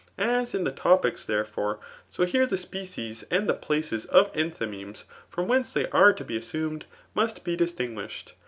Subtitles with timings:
[0.41, 5.03] ]As in the Topics', therefore, so here the species and the places of enthy' memeSp
[5.29, 8.33] from whence they are to be assumed, must be distinguished.